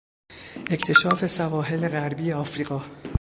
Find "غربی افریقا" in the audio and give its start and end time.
1.89-2.81